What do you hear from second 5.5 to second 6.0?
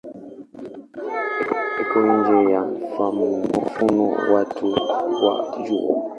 Jua.